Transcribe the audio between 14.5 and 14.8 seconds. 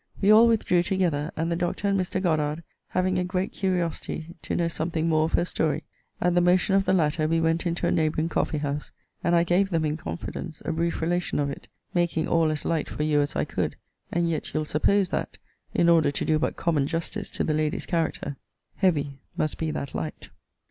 you'll